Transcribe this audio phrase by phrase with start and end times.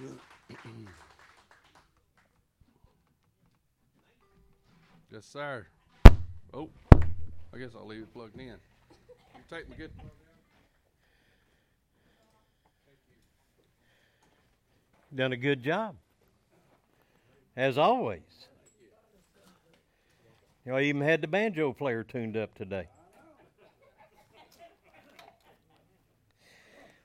[5.12, 5.64] Yes, sir.
[6.52, 8.46] Oh, I guess I'll leave it plugged in.
[8.46, 8.56] You
[9.48, 9.92] take me good.
[15.14, 15.94] Done a good job.
[17.56, 18.22] As always.
[20.64, 22.88] You know, I even had the banjo player tuned up today.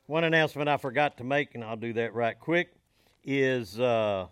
[0.08, 2.72] One announcement I forgot to make, and I'll do that right quick,
[3.24, 4.28] is uh,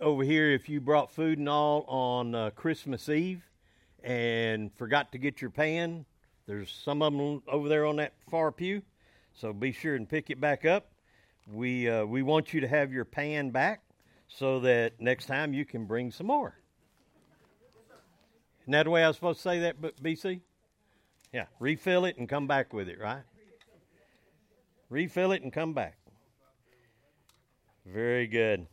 [0.00, 3.42] over here if you brought food and all on uh, Christmas Eve
[4.02, 6.04] and forgot to get your pan,
[6.46, 8.82] there's some of them over there on that far pew,
[9.34, 10.88] so be sure and pick it back up.
[11.50, 13.82] We uh, we want you to have your pan back
[14.28, 16.56] so that next time you can bring some more.
[18.62, 20.40] Isn't that the way I was supposed to say that, BC?
[21.32, 23.22] Yeah, refill it and come back with it, right?
[24.88, 25.96] Refill it and come back.
[27.84, 28.68] Very good.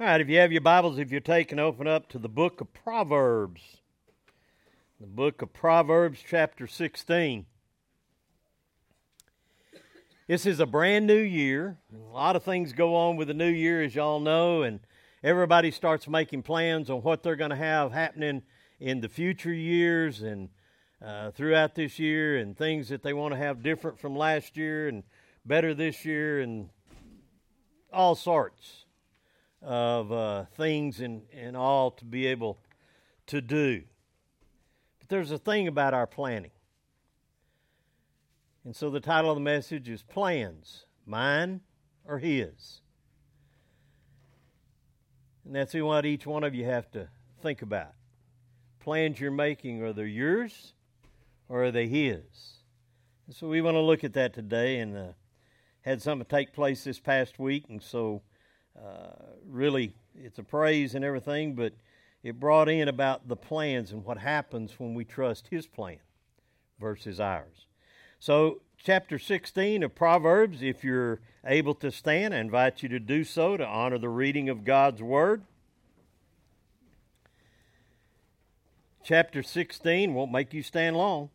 [0.00, 2.62] All right, if you have your Bibles, if you're taking, open up to the book
[2.62, 3.60] of Proverbs.
[4.98, 7.44] The book of Proverbs, chapter 16.
[10.26, 11.80] This is a brand new year.
[11.94, 14.80] A lot of things go on with the new year, as y'all know, and
[15.22, 18.40] everybody starts making plans on what they're going to have happening
[18.80, 20.48] in the future years and
[21.04, 24.88] uh, throughout this year and things that they want to have different from last year
[24.88, 25.02] and
[25.44, 26.70] better this year and
[27.92, 28.84] all sorts
[29.62, 32.58] of uh, things and, and all to be able
[33.26, 33.82] to do.
[34.98, 36.50] But there's a thing about our planning.
[38.64, 41.62] And so the title of the message is Plans Mine
[42.04, 42.82] or His?
[45.44, 47.08] And that's what each one of you have to
[47.40, 47.94] think about.
[48.80, 50.74] Plans you're making, are they yours
[51.48, 52.58] or are they His?
[53.26, 55.12] And so we want to look at that today and uh,
[55.88, 57.64] had something take place this past week.
[57.70, 58.20] And so
[58.78, 59.14] uh,
[59.48, 61.72] really, it's a praise and everything, but
[62.22, 65.98] it brought in about the plans and what happens when we trust His plan
[66.78, 67.66] versus ours.
[68.20, 73.24] So, chapter 16 of Proverbs, if you're able to stand, I invite you to do
[73.24, 75.42] so to honor the reading of God's Word.
[79.02, 81.30] Chapter 16 won't make you stand long.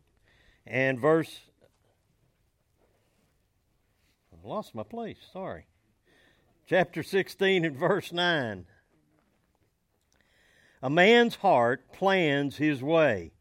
[0.66, 1.40] And verse.
[4.44, 5.66] Lost my place, sorry
[6.66, 8.66] chapter 16 and verse 9.
[10.82, 13.32] A man's heart plans his way,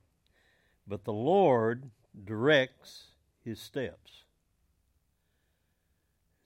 [0.87, 1.89] but the Lord
[2.25, 3.05] directs
[3.43, 4.23] his steps.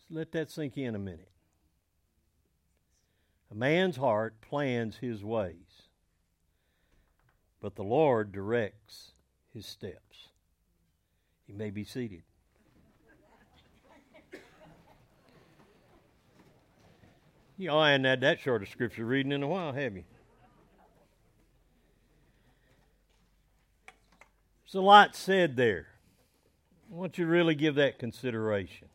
[0.09, 1.31] let that sink in a minute.
[3.51, 5.89] A man's heart plans his ways,
[7.61, 9.11] but the Lord directs
[9.53, 10.29] his steps.
[11.47, 12.23] You may be seated.
[17.59, 20.03] You all hadn't had that sort of scripture reading in a while, have you?
[24.63, 25.87] There's a lot said there.
[26.91, 28.89] I want you to really give that consideration.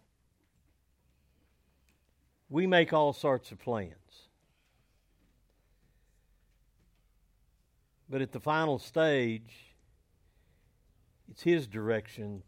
[2.48, 3.96] We make all sorts of plans.
[8.08, 9.74] But at the final stage,
[11.30, 12.42] it's His direction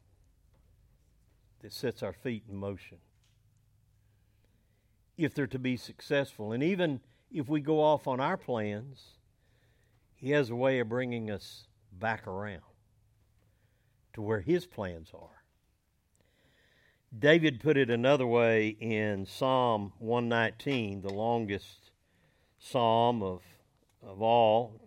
[1.62, 2.98] that sets our feet in motion
[5.16, 6.52] if they're to be successful.
[6.52, 9.18] And even if we go off on our plans,
[10.14, 12.62] He has a way of bringing us back around
[14.14, 15.44] to where His plans are.
[17.16, 21.90] David put it another way in Psalm 119, the longest
[22.58, 23.42] psalm of,
[24.02, 24.80] of all.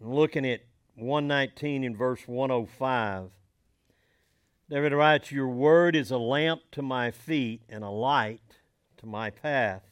[0.00, 0.62] Looking at
[0.96, 3.30] 119 in verse 105,
[4.68, 8.49] David writes, Your word is a lamp to my feet and a light
[9.06, 9.82] my path.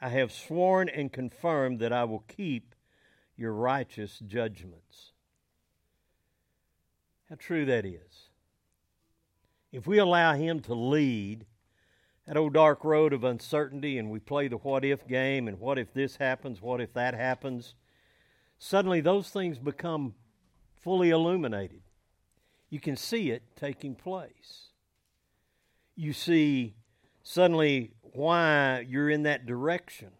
[0.00, 2.74] I have sworn and confirmed that I will keep
[3.36, 5.12] your righteous judgments.
[7.28, 8.30] How true that is.
[9.70, 11.44] If we allow Him to lead
[12.26, 15.78] that old dark road of uncertainty and we play the what if game and what
[15.78, 17.74] if this happens, what if that happens,
[18.58, 20.14] suddenly those things become
[20.76, 21.82] fully illuminated.
[22.70, 24.68] You can see it taking place.
[25.96, 26.74] You see
[27.22, 30.10] suddenly why you're in that direction.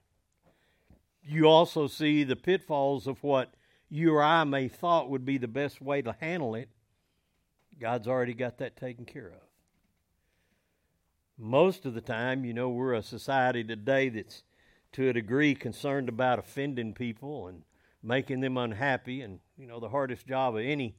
[1.22, 3.54] You also see the pitfalls of what
[3.90, 6.68] you or I may thought would be the best way to handle it.
[7.80, 9.42] God's already got that taken care of.
[11.36, 14.42] Most of the time, you know, we're a society today that's
[14.92, 17.62] to a degree concerned about offending people and
[18.02, 20.96] making them unhappy and you know the hardest job of any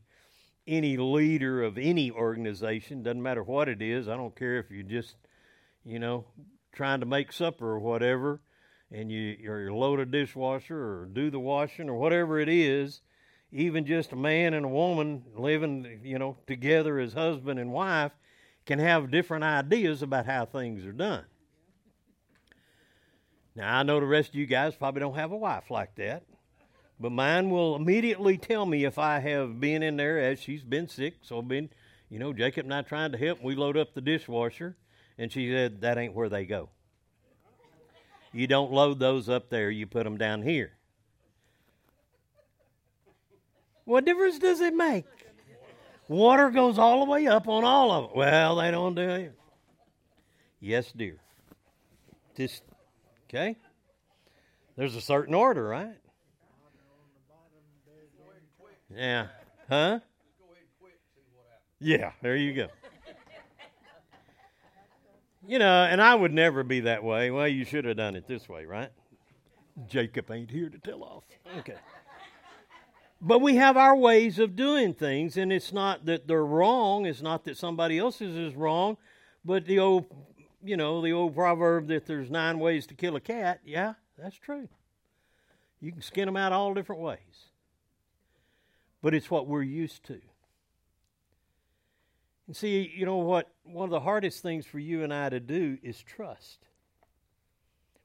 [0.68, 4.84] any leader of any organization doesn't matter what it is i don't care if you're
[4.84, 5.16] just
[5.86, 6.26] you know,
[6.72, 8.42] trying to make supper or whatever,
[8.92, 13.02] and you or load a dishwasher or do the washing or whatever it is,
[13.52, 18.12] even just a man and a woman living, you know, together as husband and wife
[18.66, 21.26] can have different ideas about how things are done.
[23.56, 26.24] Now, I know the rest of you guys probably don't have a wife like that,
[27.00, 30.88] but mine will immediately tell me if I have been in there as she's been
[30.88, 31.16] sick.
[31.22, 31.70] So, I've been,
[32.10, 33.44] you know, Jacob and I trying to help.
[33.44, 34.78] We load up the dishwasher,
[35.20, 36.70] and she said, That ain't where they go.
[38.32, 40.72] You don't load those up there, you put them down here.
[43.86, 45.06] What difference does it make?
[46.08, 48.18] Water goes all the way up on all of them.
[48.18, 49.40] Well, they don't do it.
[50.60, 51.18] Yes, dear.
[52.36, 52.64] Just,
[53.28, 53.58] okay?
[54.76, 55.96] There's a certain order, right?
[58.96, 59.28] Yeah.
[59.68, 60.00] Huh?
[61.80, 62.68] Yeah, there you go.
[65.50, 67.32] You know, and I would never be that way.
[67.32, 68.92] Well, you should have done it this way, right?
[69.88, 71.24] Jacob ain't here to tell off.
[71.58, 71.74] Okay.
[73.20, 77.08] But we have our ways of doing things, and it's not that they're wrong.
[77.08, 78.98] It's not that somebody else's is wrong.
[79.44, 80.06] But the old,
[80.64, 84.38] you know, the old proverb that there's nine ways to kill a cat, yeah, that's
[84.38, 84.70] true.
[85.82, 87.50] You can skin them out all different ways.
[89.02, 90.22] But it's what we're used to.
[92.50, 93.48] And see, you know what?
[93.64, 96.58] One of the hardest things for you and I to do is trust.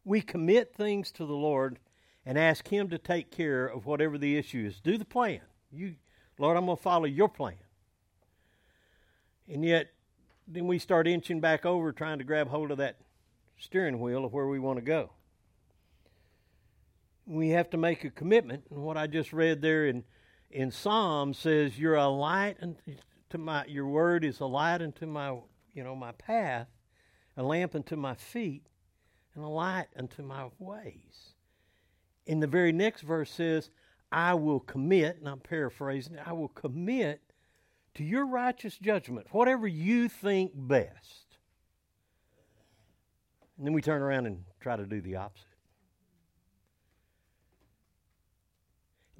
[0.04, 1.78] We commit things to the Lord
[2.26, 4.80] and ask Him to take care of whatever the issue is.
[4.80, 5.40] Do the plan.
[5.72, 5.94] You,
[6.38, 7.56] Lord, I'm going to follow your plan.
[9.48, 9.86] And yet,
[10.46, 12.96] then we start inching back over trying to grab hold of that
[13.58, 15.08] steering wheel of where we want to go.
[17.24, 18.64] We have to make a commitment.
[18.68, 20.04] And what I just read there in,
[20.50, 22.58] in Psalm says, You're a light
[23.34, 25.36] unto my, your word is a light unto my,
[25.72, 26.68] you know, my path,
[27.36, 28.66] a lamp unto my feet,
[29.34, 31.34] and a light unto my ways
[32.26, 33.70] in the very next verse says,
[34.10, 37.20] I will commit, and I'm paraphrasing, I will commit
[37.94, 41.38] to your righteous judgment, whatever you think best.
[43.56, 45.46] And then we turn around and try to do the opposite.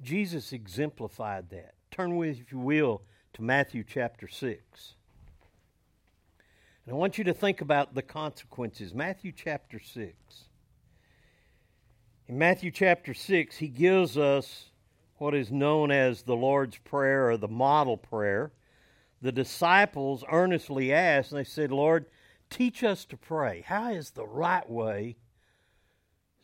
[0.01, 1.75] Jesus exemplified that.
[1.89, 3.01] Turn with, if you will,
[3.35, 4.93] to Matthew chapter 6.
[6.85, 8.93] And I want you to think about the consequences.
[8.93, 10.15] Matthew chapter 6.
[12.27, 14.69] In Matthew chapter 6, he gives us
[15.17, 18.53] what is known as the Lord's Prayer or the model prayer.
[19.21, 22.05] The disciples earnestly asked, and they said, Lord,
[22.49, 23.65] teach us to pray.
[23.67, 25.17] How is the right way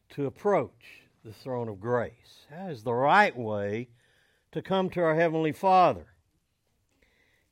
[0.09, 2.47] to approach the throne of grace?
[2.53, 3.87] How is the right way
[4.51, 6.10] to come to our Heavenly Father?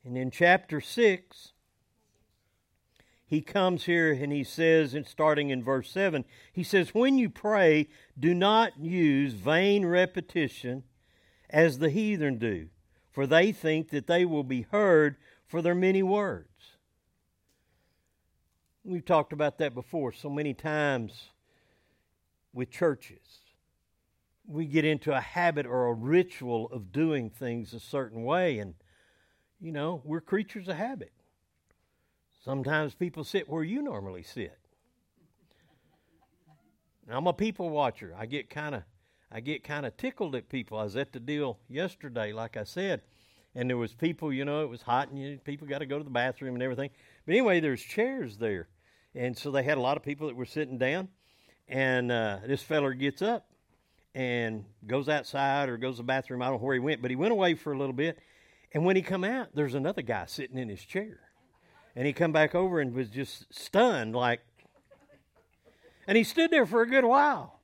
[0.03, 1.51] And in chapter 6,
[3.25, 7.29] he comes here and he says, and starting in verse 7, he says, When you
[7.29, 7.87] pray,
[8.17, 10.83] do not use vain repetition
[11.49, 12.69] as the heathen do,
[13.11, 15.17] for they think that they will be heard
[15.47, 16.47] for their many words.
[18.83, 21.29] We've talked about that before so many times
[22.53, 23.41] with churches.
[24.47, 28.73] We get into a habit or a ritual of doing things a certain way, and,
[29.59, 31.11] you know, we're creatures of habit.
[32.43, 34.57] Sometimes people sit where you normally sit.
[37.11, 38.13] I'm a people watcher.
[38.17, 38.83] I get kind of
[39.31, 40.77] I get kind of tickled at people.
[40.77, 43.01] I was at the deal yesterday, like I said,
[43.53, 44.31] and there was people.
[44.31, 46.63] You know, it was hot, and you, people got to go to the bathroom and
[46.63, 46.89] everything.
[47.25, 48.67] But anyway, there's chairs there,
[49.15, 51.09] and so they had a lot of people that were sitting down.
[51.67, 53.47] And uh, this feller gets up
[54.15, 56.41] and goes outside or goes to the bathroom.
[56.41, 58.17] I don't know where he went, but he went away for a little bit.
[58.73, 61.19] And when he come out, there's another guy sitting in his chair.
[61.95, 64.41] And he come back over and was just stunned, like,
[66.07, 67.59] and he stood there for a good while.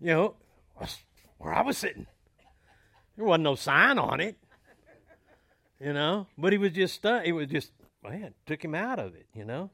[0.00, 0.34] You know,
[1.38, 2.06] where I was sitting.
[3.16, 4.36] There wasn't no sign on it.
[5.80, 7.26] You know, but he was just stunned.
[7.26, 9.70] It was just, man, took him out of it, you know.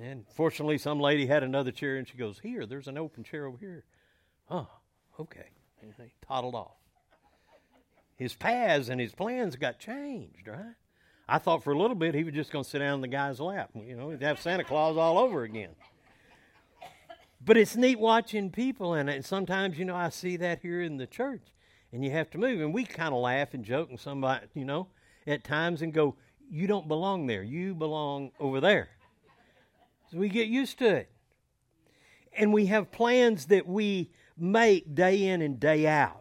[0.00, 3.46] And fortunately, some lady had another chair, and she goes, Here, there's an open chair
[3.46, 3.84] over here.
[4.50, 4.68] Oh,
[5.18, 5.46] okay.
[5.82, 6.79] And he toddled off.
[8.20, 10.74] His paths and his plans got changed, right?
[11.26, 13.08] I thought for a little bit he was just going to sit down in the
[13.08, 13.70] guy's lap.
[13.74, 15.70] You know, he'd have Santa Claus all over again.
[17.42, 21.06] But it's neat watching people, and sometimes, you know, I see that here in the
[21.06, 21.40] church,
[21.94, 22.60] and you have to move.
[22.60, 24.88] And we kind of laugh and joke, and somebody, you know,
[25.26, 26.14] at times and go,
[26.50, 27.42] You don't belong there.
[27.42, 28.90] You belong over there.
[30.12, 31.10] So we get used to it.
[32.36, 36.19] And we have plans that we make day in and day out.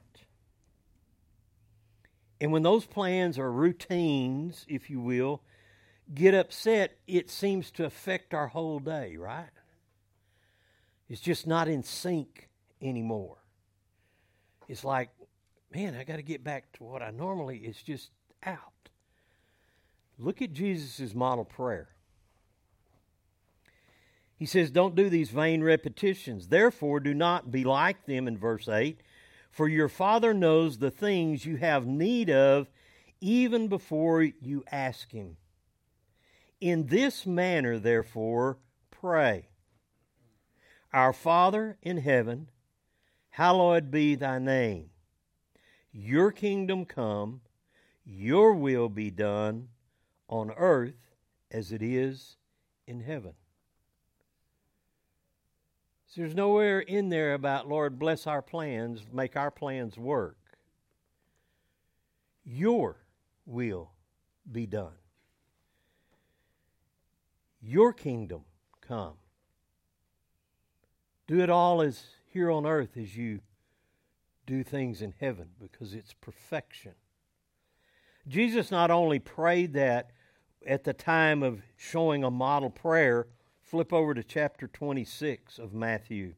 [2.42, 5.42] And when those plans or routines, if you will,
[6.14, 9.50] get upset, it seems to affect our whole day, right?
[11.10, 12.50] It's just not in sync
[12.82, 13.38] anymore.
[14.68, 15.10] It's like,
[15.74, 18.12] man, I got to get back to what I normally, it's just
[18.44, 18.58] out.
[20.18, 21.90] Look at Jesus' model prayer.
[24.38, 26.48] He says, Don't do these vain repetitions.
[26.48, 29.02] Therefore, do not be like them in verse 8,
[29.50, 32.70] for your Father knows the things you have need of
[33.22, 35.38] even before you ask Him.
[36.62, 38.58] In this manner, therefore,
[38.92, 39.50] pray
[40.94, 42.50] Our Father in heaven,
[43.32, 44.90] hallowed be thy name.
[45.92, 47.42] Your kingdom come,
[48.06, 49.70] your will be done
[50.28, 51.16] on earth
[51.52, 52.38] as it is
[52.88, 53.34] in heaven.
[56.10, 60.38] So there's nowhere in there about, Lord, bless our plans, make our plans work.
[62.44, 63.06] Your
[63.46, 63.92] will
[64.52, 64.98] be done.
[67.62, 68.42] Your kingdom
[68.82, 69.14] come.
[71.28, 73.42] Do it all as here on earth as you
[74.48, 76.94] do things in heaven because it's perfection.
[78.28, 80.10] Jesus not only prayed that
[80.66, 83.28] at the time of showing a model prayer,
[83.70, 86.34] flip over to chapter 26 of Matthew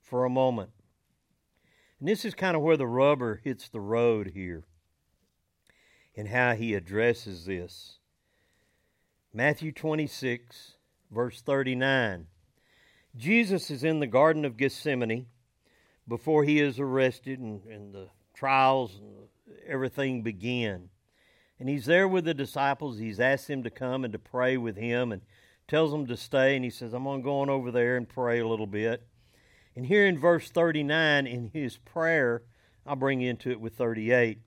[0.00, 0.70] for a moment.
[1.98, 4.62] And this is kind of where the rubber hits the road here
[6.16, 7.98] and how he addresses this.
[9.34, 10.74] Matthew 26,
[11.10, 12.28] verse 39.
[13.16, 15.26] Jesus is in the Garden of Gethsemane
[16.06, 19.26] before he is arrested and, and the trials and
[19.66, 20.88] everything begin.
[21.58, 22.98] And he's there with the disciples.
[22.98, 25.22] He's asked them to come and to pray with him and
[25.70, 26.56] tells them to stay.
[26.56, 29.06] And he says, I'm going to go on over there and pray a little bit.
[29.76, 32.42] And here in verse 39, in his prayer,
[32.84, 34.40] I'll bring you into it with 38.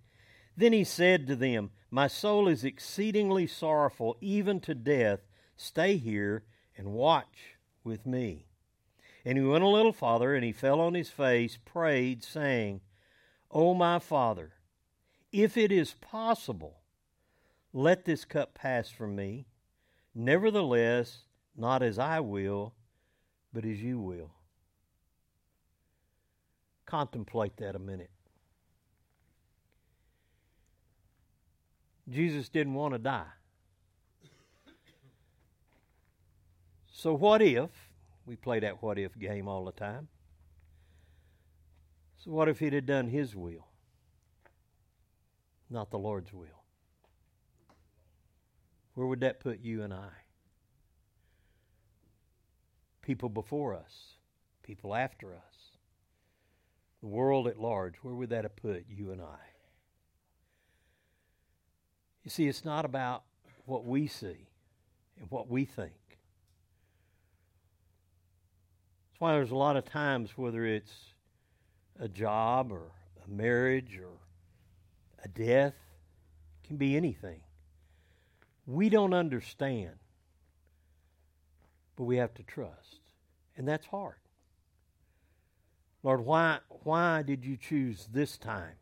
[0.58, 5.22] Then he said to them, My soul is exceedingly sorrowful, even to death.
[5.56, 6.44] Stay here
[6.77, 8.48] and watch with me.
[9.25, 12.82] And he went a little farther, and he fell on his face, prayed, saying,
[13.50, 14.51] O my Father,
[15.32, 16.82] if it is possible,
[17.72, 19.48] let this cup pass from me.
[20.15, 21.20] Nevertheless,
[21.55, 22.74] not as I will,
[23.51, 24.32] but as you will.
[26.86, 28.12] Contemplate that a minute.
[32.10, 33.25] Jesus didn't want to die.
[36.91, 37.70] So, what if
[38.25, 40.08] we play that what if game all the time?
[42.17, 43.67] So, what if he'd have done his will,
[45.70, 46.62] not the Lord's will?
[48.93, 50.09] Where would that put you and I?
[53.01, 54.13] People before us,
[54.62, 55.77] people after us,
[57.01, 59.39] the world at large, where would that have put you and I?
[62.23, 63.23] You see, it's not about
[63.65, 64.47] what we see
[65.19, 65.93] and what we think.
[69.09, 70.93] That's why there's a lot of times, whether it's
[72.00, 72.91] a job or
[73.25, 74.12] a marriage or
[75.23, 75.75] a death,
[76.63, 77.41] can be anything.
[78.65, 79.96] We don't understand,
[81.96, 83.00] but we have to trust.
[83.58, 84.15] And that's hard.
[86.01, 88.75] Lord, why, why did you choose this time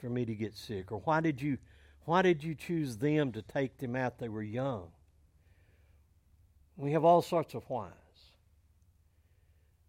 [0.00, 0.92] for me to get sick?
[0.92, 1.58] Or why did you
[2.08, 4.18] why did you choose them to take them out?
[4.18, 4.88] They were young.
[6.78, 7.92] We have all sorts of whys,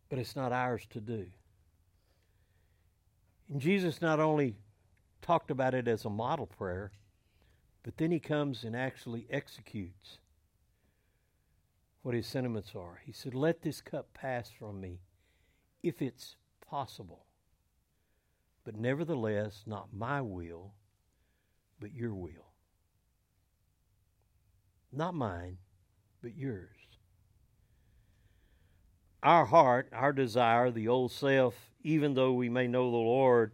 [0.09, 1.27] but it's not ours to do.
[3.49, 4.55] And Jesus not only
[5.21, 6.91] talked about it as a model prayer,
[7.83, 10.17] but then he comes and actually executes
[12.01, 13.01] what his sentiments are.
[13.05, 14.99] He said, Let this cup pass from me
[15.83, 17.25] if it's possible.
[18.63, 20.73] But nevertheless, not my will,
[21.79, 22.53] but your will.
[24.91, 25.57] Not mine,
[26.21, 26.69] but yours.
[29.21, 33.51] Our heart, our desire, the old self, even though we may know the Lord,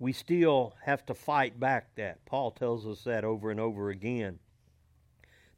[0.00, 2.24] we still have to fight back that.
[2.24, 4.38] Paul tells us that over and over again,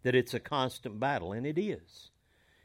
[0.02, 2.10] that it's a constant battle, and it is.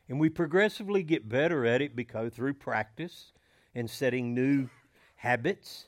[0.10, 3.31] And we progressively get better at it because through practice
[3.75, 4.69] and setting new
[5.17, 5.88] habits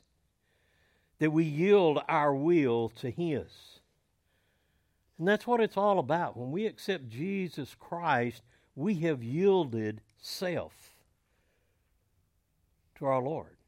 [1.17, 3.79] that we yield our will to His.
[5.17, 6.37] And that's what it's all about.
[6.37, 8.43] When we accept Jesus Christ,
[8.75, 10.93] we have yielded self
[12.95, 13.58] to our Lord.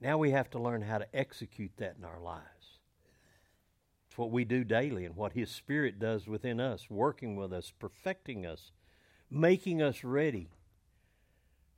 [0.00, 2.78] Now we have to learn how to execute that in our lives.
[4.08, 7.72] It's what we do daily and what His Spirit does within us, working with us,
[7.78, 8.72] perfecting us,
[9.30, 10.48] making us ready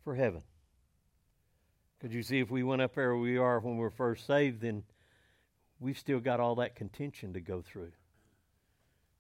[0.05, 0.43] for heaven.
[1.99, 4.27] Because you see, if we went up there where we are when we are first
[4.27, 4.85] saved, then
[5.79, 7.93] we've still got all that contention to go through.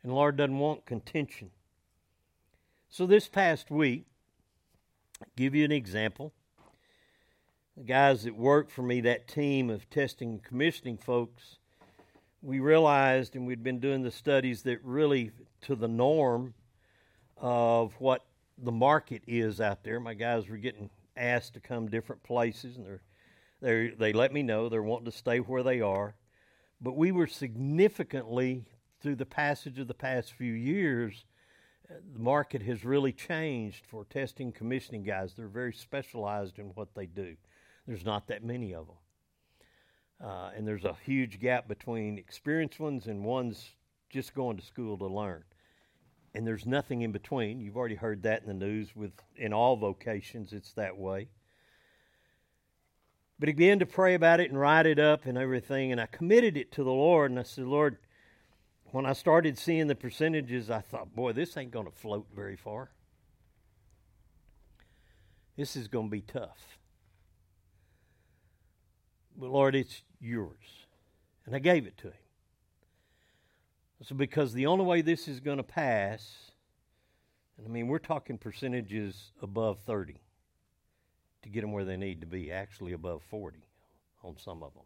[0.03, 1.51] And the Lord doesn't want contention.
[2.89, 4.07] So this past week,
[5.37, 6.33] give you an example.
[7.77, 11.57] The guys that work for me, that team of testing and commissioning folks,
[12.43, 15.31] we realized, and we'd been doing the studies, that really
[15.63, 16.53] to the norm
[17.39, 18.27] of what
[18.59, 19.99] the market is out there.
[20.01, 23.01] My guys were getting asked to come different places, and they're,
[23.61, 26.15] they they let me know they're wanting to stay where they are.
[26.79, 28.67] But we were significantly
[29.01, 31.25] through the passage of the past few years.
[31.89, 35.33] The market has really changed for testing commissioning guys.
[35.35, 37.37] They're very specialized in what they do.
[37.87, 38.97] There's not that many of them.
[40.25, 43.71] Uh, and there's a huge gap between experienced ones and ones
[44.09, 45.43] just going to school to learn.
[46.35, 47.61] And there's nothing in between.
[47.61, 48.95] You've already heard that in the news.
[48.95, 51.29] With in all vocations, it's that way.
[53.39, 56.07] But I began to pray about it and write it up and everything, and I
[56.07, 57.33] committed it to the Lord.
[57.33, 57.99] And I said, Lord,
[58.93, 62.57] when I started seeing the percentages, I thought, boy, this ain't going to float very
[62.57, 62.93] far.
[65.57, 66.79] This is going to be tough.
[69.37, 70.87] But Lord, it's yours.
[71.47, 72.15] And I gave it to him.
[74.03, 76.51] So, because the only way this is going to pass,
[77.57, 80.17] and I mean, we're talking percentages above 30
[81.43, 83.61] to get them where they need to be, actually above 40
[84.25, 84.83] on some of them.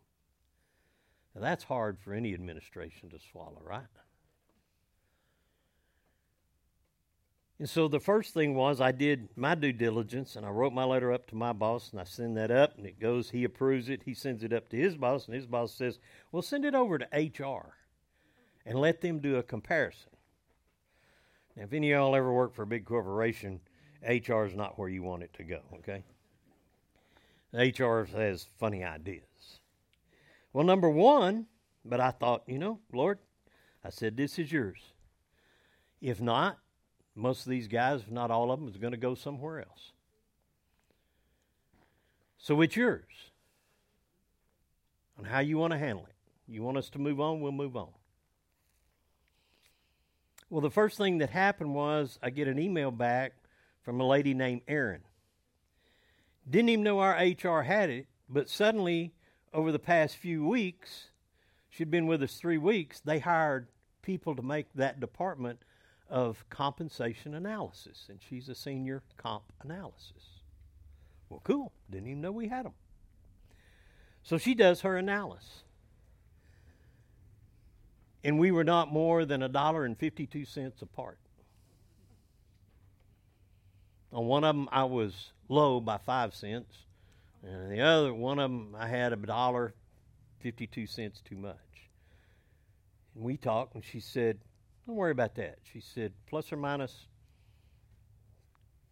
[1.34, 3.84] Now, that's hard for any administration to swallow, right?
[7.58, 10.84] And so the first thing was I did my due diligence and I wrote my
[10.84, 13.88] letter up to my boss and I send that up and it goes, he approves
[13.88, 15.98] it, he sends it up to his boss, and his boss says,
[16.32, 17.74] Well, send it over to HR
[18.66, 20.10] and let them do a comparison.
[21.56, 23.60] Now, if any of y'all ever work for a big corporation,
[24.06, 26.04] HR is not where you want it to go, okay?
[27.54, 29.60] HR has funny ideas.
[30.52, 31.46] Well, number one,
[31.84, 33.18] but I thought, you know, Lord,
[33.82, 34.92] I said, this is yours.
[36.02, 36.58] If not,
[37.16, 39.92] most of these guys, if not all of them, is going to go somewhere else.
[42.38, 43.04] So it's yours.
[45.18, 46.14] On how you want to handle it.
[46.46, 47.88] You want us to move on, we'll move on.
[50.48, 53.32] Well, the first thing that happened was I get an email back
[53.82, 55.00] from a lady named Erin.
[56.48, 59.12] Didn't even know our HR had it, but suddenly,
[59.52, 61.08] over the past few weeks,
[61.68, 63.66] she'd been with us three weeks, they hired
[64.02, 65.60] people to make that department
[66.08, 70.40] of compensation analysis, and she's a senior comp analysis.
[71.28, 71.72] Well, cool.
[71.90, 72.74] Didn't even know we had them.
[74.22, 75.64] So she does her analysis
[78.26, 81.16] and we were not more than a dollar and 52 cents apart.
[84.12, 86.76] On one of them, I was low by five cents,
[87.44, 89.74] and the other one of them, I had a dollar
[90.40, 91.54] 52 cents too much.
[93.14, 94.38] And we talked, and she said,
[94.86, 95.58] Don't worry about that.
[95.72, 97.06] She said, plus or minus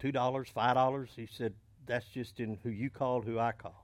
[0.01, 1.09] $2, $5.
[1.15, 1.55] He said,
[1.87, 3.75] That's just in who you called, who I called.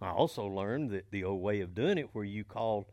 [0.00, 2.86] I also learned that the old way of doing it, where you called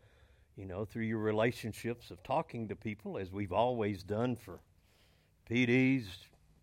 [0.56, 4.60] you know, through your relationships of talking to people, as we've always done for
[5.50, 6.06] PDs,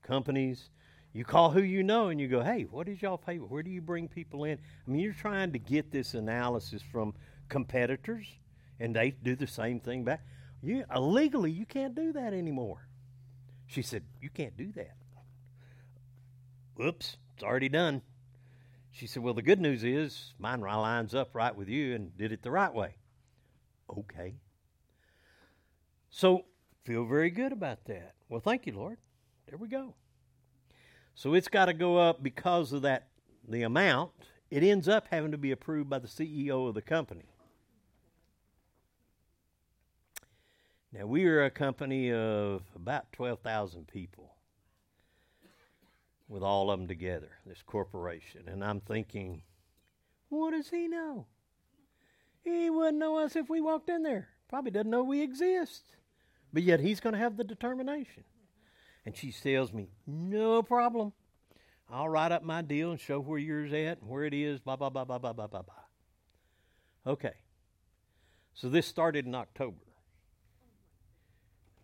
[0.02, 0.70] companies.
[1.12, 3.36] You call who you know and you go, hey, what is y'all pay?
[3.36, 4.58] Where do you bring people in?
[4.86, 7.14] I mean, you're trying to get this analysis from
[7.48, 8.26] competitors,
[8.78, 10.22] and they do the same thing back.
[10.62, 12.86] You, uh, legally, you can't do that anymore.
[13.66, 14.96] She said, You can't do that.
[16.74, 18.02] Whoops, it's already done.
[18.90, 22.32] She said, Well, the good news is mine lines up right with you and did
[22.32, 22.96] it the right way
[23.98, 24.34] okay.
[26.10, 26.44] So,
[26.84, 28.14] feel very good about that.
[28.28, 28.98] Well, thank you, Lord.
[29.48, 29.94] There we go.
[31.14, 33.08] So it's got to go up because of that,
[33.48, 34.12] the amount.
[34.50, 37.29] It ends up having to be approved by the CEO of the company.
[40.92, 44.34] Now, we are a company of about 12,000 people
[46.28, 48.48] with all of them together, this corporation.
[48.48, 49.42] And I'm thinking,
[50.28, 51.26] what does he know?
[52.42, 54.28] He wouldn't know us if we walked in there.
[54.48, 55.84] Probably doesn't know we exist.
[56.52, 58.24] But yet he's going to have the determination.
[59.06, 61.12] And she tells me, no problem.
[61.88, 64.76] I'll write up my deal and show where yours at and where it is, blah,
[64.76, 67.12] blah, blah, blah, blah, blah, blah, blah.
[67.12, 67.34] Okay.
[68.54, 69.78] So this started in October.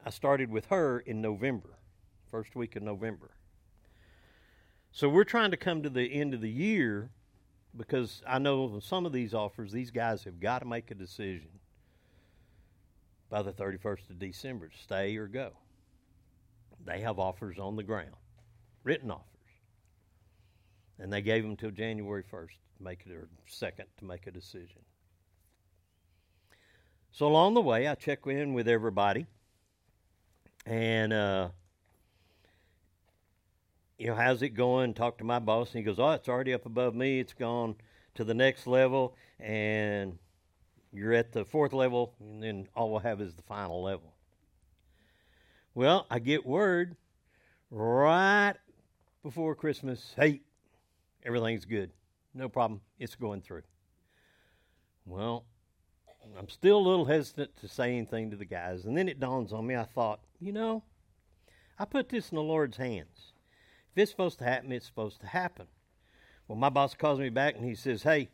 [0.07, 1.81] I started with her in November,
[2.31, 3.33] first week of November.
[4.93, 7.11] So we're trying to come to the end of the year
[7.77, 11.49] because I know some of these offers, these guys have got to make a decision
[13.29, 15.51] by the 31st of December stay or go.
[16.85, 18.15] They have offers on the ground,
[18.85, 19.25] written offers.
[21.01, 24.31] And they gave them till January 1st to make it, or 2nd to make a
[24.31, 24.83] decision.
[27.11, 29.27] So along the way, I check in with everybody.
[30.67, 31.49] And, uh,
[33.99, 34.95] you know, how's it going?
[34.95, 35.69] Talk to my boss.
[35.71, 37.21] And he goes, Oh, it's already up above me.
[37.21, 37.77] It's gone
[38.17, 39.17] to the next level.
[39.39, 40.19] And
[40.93, 42.15] you're at the fourth level.
[42.21, 44.13] And then all we'll have is the final level.
[45.75, 46.97] Well, I get word
[47.71, 48.55] right
[49.23, 50.41] before Christmas hey,
[51.25, 51.91] everything's good.
[52.35, 52.81] No problem.
[52.99, 53.63] It's going through.
[55.07, 55.45] Well,
[56.37, 58.85] I'm still a little hesitant to say anything to the guys.
[58.85, 60.83] And then it dawns on me, I thought, you know,
[61.79, 63.33] I put this in the Lord's hands.
[63.93, 65.67] If it's supposed to happen, it's supposed to happen.
[66.49, 68.29] Well, my boss calls me back and he says, hey,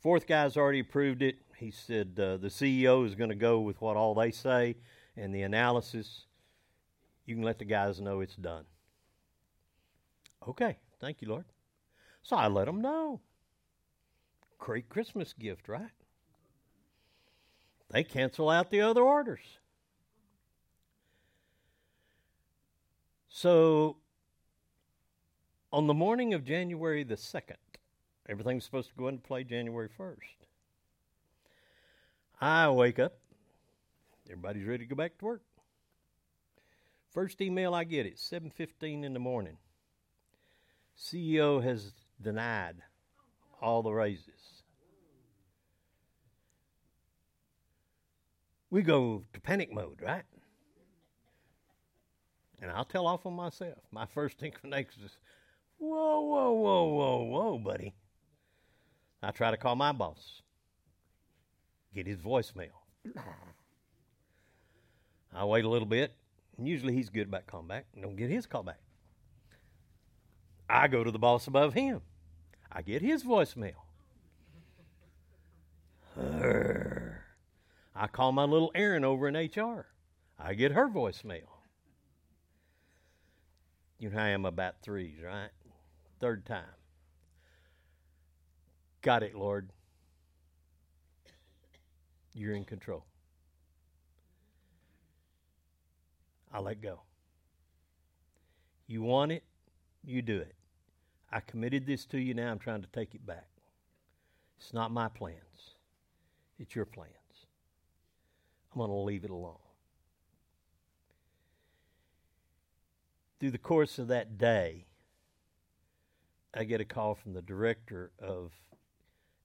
[0.00, 1.36] fourth guy's already approved it.
[1.56, 4.76] He said uh, the CEO is going to go with what all they say
[5.16, 6.26] and the analysis.
[7.26, 8.64] You can let the guys know it's done.
[10.46, 11.46] Okay, thank you, Lord.
[12.22, 13.20] So I let them know.
[14.58, 15.90] Great Christmas gift, right?
[17.90, 19.58] They cancel out the other orders.
[23.36, 23.96] So
[25.72, 27.56] on the morning of January the 2nd,
[28.28, 30.46] everything's supposed to go into play January 1st.
[32.40, 33.18] I wake up,
[34.30, 35.42] everybody's ready to go back to work.
[37.10, 39.58] First email I get at 7:15 in the morning.
[40.96, 41.92] CEO has
[42.22, 42.84] denied
[43.60, 44.62] all the raises.
[48.70, 50.24] We go to panic mode, right?
[52.64, 53.76] And I'll tell off on myself.
[53.92, 55.18] My first inclination is,
[55.76, 57.92] whoa, whoa, whoa, whoa, whoa, buddy.
[59.22, 60.40] I try to call my boss,
[61.94, 62.72] get his voicemail.
[65.34, 66.14] I wait a little bit,
[66.56, 67.84] and usually he's good about calling back.
[68.00, 68.80] Don't get his call back.
[70.68, 72.00] I go to the boss above him.
[72.72, 73.74] I get his voicemail.
[77.94, 79.86] I call my little Erin over in HR.
[80.38, 81.53] I get her voicemail.
[83.98, 85.50] You know I am about threes, right?
[86.20, 86.64] Third time.
[89.02, 89.70] Got it, Lord.
[92.34, 93.04] You're in control.
[96.52, 97.00] I let go.
[98.86, 99.42] You want it,
[100.04, 100.54] you do it.
[101.32, 103.48] I committed this to you, now I'm trying to take it back.
[104.58, 105.74] It's not my plans,
[106.58, 107.10] it's your plans.
[108.72, 109.63] I'm going to leave it alone.
[113.44, 114.86] Through the course of that day,
[116.54, 118.52] I get a call from the director of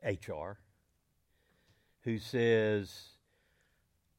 [0.01, 0.51] HR
[2.03, 3.09] who says,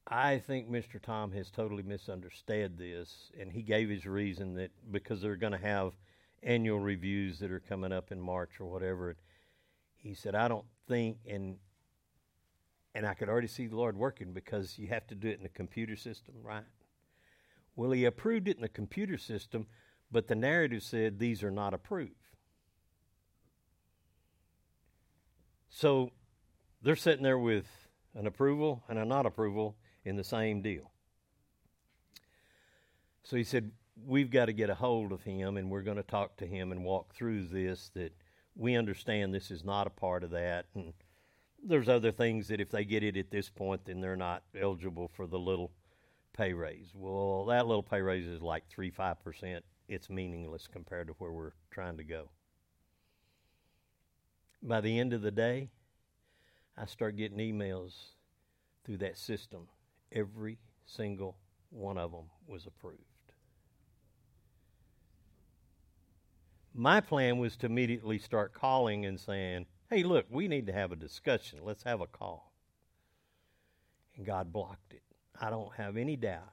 [0.07, 1.01] I think Mr.
[1.01, 5.67] Tom has totally misunderstood this, and he gave his reason that because they're going to
[5.67, 5.95] have
[6.43, 9.17] annual reviews that are coming up in March or whatever.
[9.97, 11.57] He said, I don't think, and
[12.95, 15.47] and I could already see the Lord working because you have to do it in
[15.47, 16.65] a computer system, right?
[17.81, 19.67] Well, he approved it in the computer system,
[20.13, 22.13] but the narrative said these are not approved.
[25.71, 26.11] So
[26.83, 27.65] they're sitting there with
[28.15, 30.91] an approval and a not approval in the same deal.
[33.23, 33.71] So he said,
[34.07, 36.73] We've got to get a hold of him and we're going to talk to him
[36.73, 38.13] and walk through this that
[38.55, 40.67] we understand this is not a part of that.
[40.75, 40.93] And
[41.67, 45.09] there's other things that if they get it at this point, then they're not eligible
[45.09, 45.71] for the little
[46.41, 46.93] pay raise.
[46.95, 49.61] Well, that little pay raise is like 3 5%.
[49.89, 52.31] It's meaningless compared to where we're trying to go.
[54.63, 55.69] By the end of the day,
[56.79, 57.93] I start getting emails
[58.85, 59.69] through that system.
[60.13, 61.37] Every single
[61.69, 63.05] one of them was approved.
[66.73, 70.91] My plan was to immediately start calling and saying, hey, look, we need to have
[70.91, 71.59] a discussion.
[71.63, 72.55] Let's have a call.
[74.17, 75.03] And God blocked it.
[75.41, 76.53] I don't have any doubt.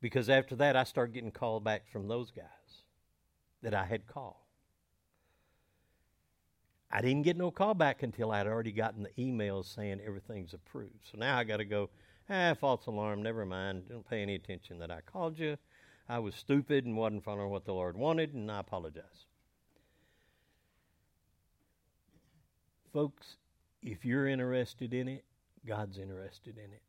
[0.00, 2.44] Because after that, I started getting called back from those guys
[3.62, 4.36] that I had called.
[6.90, 11.06] I didn't get no call back until I'd already gotten the emails saying everything's approved.
[11.10, 11.90] So now I got to go,
[12.28, 13.84] ah, false alarm, never mind.
[13.88, 15.56] Don't pay any attention that I called you.
[16.08, 19.26] I was stupid and wasn't following what the Lord wanted, and I apologize.
[22.92, 23.36] Folks,
[23.82, 25.24] if you're interested in it,
[25.64, 26.82] God's interested in it.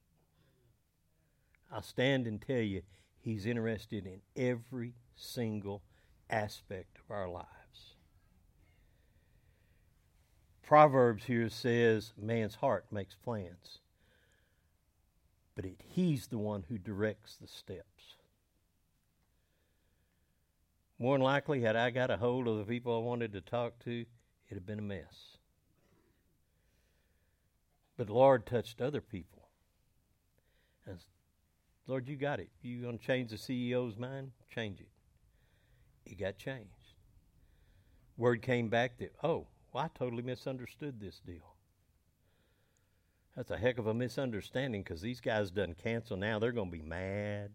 [1.71, 2.81] I'll stand and tell you,
[3.21, 5.83] He's interested in every single
[6.29, 7.95] aspect of our lives.
[10.63, 13.79] Proverbs here says, man's heart makes plans,
[15.53, 18.15] but it, he's the one who directs the steps.
[20.97, 23.77] More than likely, had I got a hold of the people I wanted to talk
[23.79, 24.05] to,
[24.47, 25.37] it'd have been a mess.
[27.97, 29.49] But the Lord touched other people.
[30.85, 30.99] And
[31.91, 32.47] Lord, you got it.
[32.61, 34.31] You going to change the CEO's mind?
[34.49, 34.87] Change it.
[36.05, 36.69] It got changed.
[38.15, 41.53] Word came back that, oh, well, I totally misunderstood this deal.
[43.35, 46.39] That's a heck of a misunderstanding because these guys done cancel now.
[46.39, 47.51] They're going to be mad.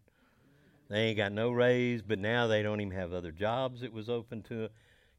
[0.91, 4.11] They ain't got no raise, but now they don't even have other jobs that was
[4.11, 4.71] open to them.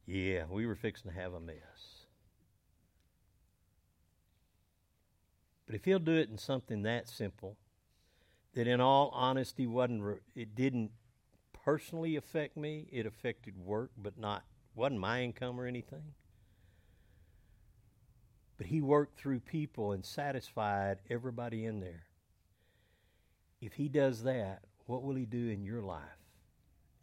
[0.05, 2.05] Yeah, we were fixing to have a mess.
[5.65, 7.57] But if he'll do it in something that simple,
[8.57, 10.89] that in all honesty wasn't re- it didn't
[11.53, 14.43] personally affect me, it affected work, but not
[14.73, 16.15] wasn't my income or anything.
[18.57, 22.07] But he worked through people and satisfied everybody in there.
[23.61, 26.01] If he does that, what will he do in your life,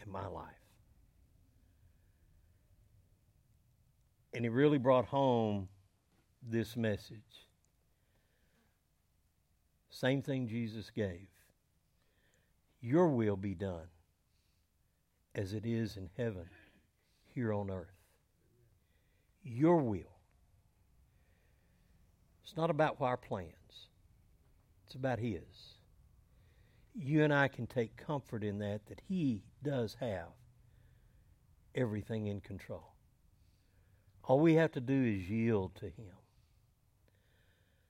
[0.04, 0.48] in my life?
[4.32, 5.68] And he really brought home
[6.42, 7.46] this message.
[9.88, 11.28] Same thing Jesus gave.
[12.86, 13.88] Your will be done
[15.34, 16.50] as it is in heaven,
[17.34, 17.96] here on earth.
[19.42, 20.18] Your will.
[22.42, 23.88] It's not about our plans,
[24.84, 25.78] it's about His.
[26.94, 30.28] You and I can take comfort in that, that He does have
[31.74, 32.92] everything in control.
[34.24, 36.18] All we have to do is yield to Him.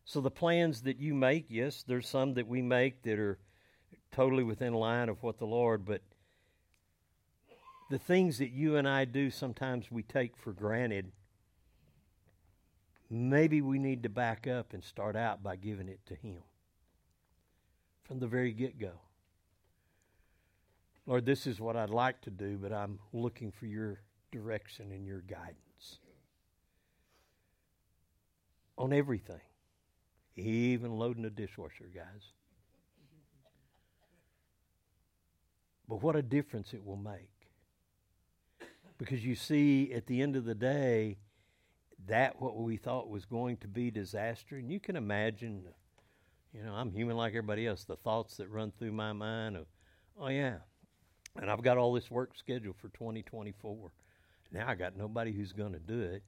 [0.05, 3.41] So the plans that you make, yes, there's some that we make that are
[4.15, 6.01] totally within line of what the Lord, but
[7.91, 11.13] the things that you and I do sometimes we take for granted
[13.11, 16.43] maybe we need to back up and start out by giving it to Him
[18.03, 18.93] from the very get go.
[21.07, 24.01] Lord, this is what I'd like to do, but I'm looking for your
[24.33, 25.99] direction and your guidance
[28.77, 29.41] on everything,
[30.37, 32.33] even loading a dishwasher, guys.
[35.95, 37.31] But what a difference it will make.
[38.99, 41.19] Because you see, at the end of the day,
[42.09, 45.63] that what we thought was going to be disaster, and you can imagine,
[46.53, 49.67] you know, I'm human like everybody else, the thoughts that run through my mind of,
[50.19, 50.57] oh yeah,
[51.41, 53.93] and I've got all this work scheduled for 2024.
[54.51, 56.25] Now I got nobody who's going to do it,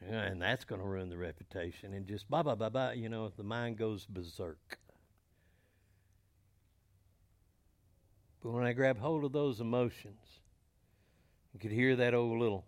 [0.00, 2.92] and that's going to ruin the reputation, and just blah blah blah blah.
[2.92, 4.78] You know, the mind goes berserk.
[8.42, 10.40] But when I grab hold of those emotions,
[11.52, 12.64] you could hear that old little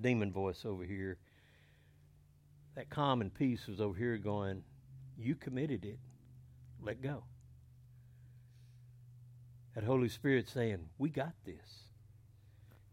[0.00, 1.18] demon voice over here
[2.74, 4.62] that calm and peace was over here going,
[5.16, 5.98] You committed it.
[6.80, 7.24] Let go.
[9.74, 11.88] That Holy Spirit saying, We got this.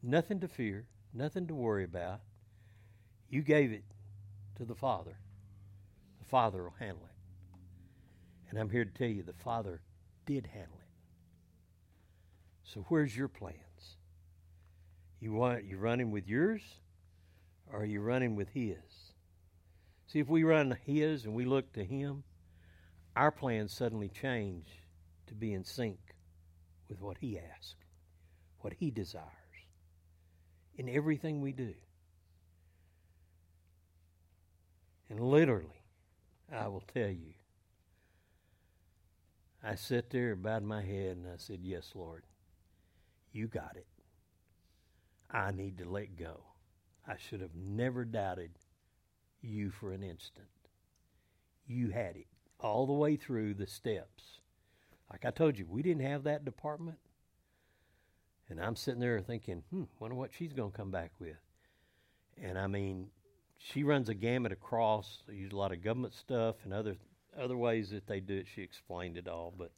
[0.01, 2.21] Nothing to fear, nothing to worry about.
[3.30, 3.84] You gave it
[4.58, 5.17] to the Father.
[6.19, 8.49] The Father will handle it.
[8.49, 9.82] And I'm here to tell you the Father
[10.25, 10.85] did handle it.
[12.65, 13.56] So where's your plans?
[15.19, 16.62] You want you running with yours
[17.71, 19.06] or are you running with his?
[20.08, 22.23] See, if we run His and we look to Him,
[23.15, 24.67] our plans suddenly change
[25.28, 25.99] to be in sync
[26.88, 27.75] with what He asks,
[28.60, 29.25] what He desires
[30.78, 31.73] in everything we do.
[35.10, 35.84] And literally,
[36.51, 37.34] I will tell you,
[39.63, 42.23] I sat there, and bowed my head, and I said, Yes, Lord,
[43.36, 43.88] you got it.
[45.30, 46.41] I need to let go.
[47.06, 48.52] I should have never doubted
[49.41, 50.48] you for an instant.
[51.67, 52.28] You had it
[52.60, 54.39] all the way through the steps.
[55.12, 56.98] Like I told you, we didn't have that department.
[58.50, 61.36] And I'm sitting there thinking, hmm, wonder what she's going to come back with.
[62.41, 63.08] And I mean,
[63.58, 65.24] she runs a gamut across.
[65.30, 66.95] Use a lot of government stuff and other
[67.38, 68.48] other ways that they do it.
[68.54, 69.71] She explained it all, but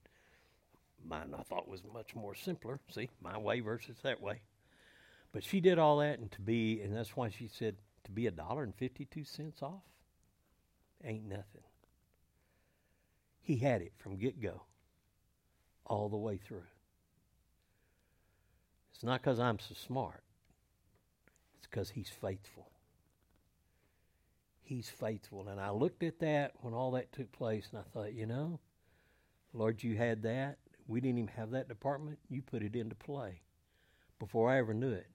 [1.08, 2.80] mine I thought was much more simpler.
[2.90, 4.42] See, my way versus that way.
[5.32, 8.28] But she did all that, and to be, and that's why she said, to be
[8.28, 9.84] a dollar and 52 cents off
[11.04, 11.64] ain't nothing.
[13.42, 14.64] He had it from get go,
[15.86, 16.64] all the way through.
[18.94, 20.24] It's not because I'm so smart,
[21.58, 22.72] it's because He's faithful.
[24.62, 25.48] He's faithful.
[25.48, 28.60] And I looked at that when all that took place, and I thought, you know,
[29.54, 30.58] Lord, you had that.
[30.88, 32.20] We didn't even have that department.
[32.30, 33.42] You put it into play
[34.20, 35.08] before I ever knew it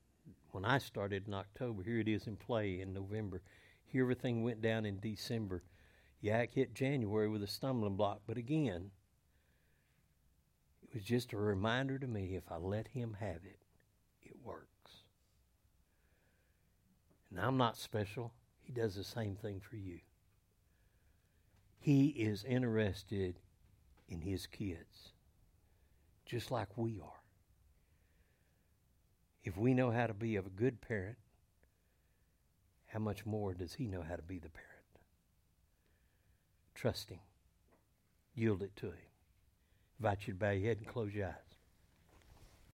[0.51, 1.83] when I started in October.
[1.83, 3.43] Here it is in play in November.
[3.85, 5.63] Here everything went down in December.
[6.21, 8.91] Yak hit January with a stumbling block, but again,
[10.83, 13.59] it was just a reminder to me if I let him have it,
[14.23, 14.69] it works.
[17.31, 18.33] And I'm not special.
[18.61, 20.01] He does the same thing for you.
[21.79, 23.41] He is interested
[24.09, 25.12] in his kids.
[26.33, 27.21] Just like we are.
[29.45, 31.19] If we know how to be of a good parent,
[32.87, 34.71] how much more does He know how to be the parent?
[36.75, 37.19] Trust Him.
[38.35, 39.11] Yield it to Him.
[40.01, 41.52] invite you to bow your head and close your eyes.